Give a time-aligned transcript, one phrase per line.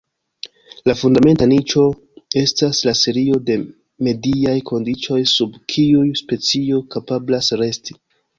[0.89, 1.83] La fundamenta niĉo
[2.41, 3.57] estas la serio de
[4.09, 8.01] mediaj kondiĉoj sub kiuj specio kapablas resti.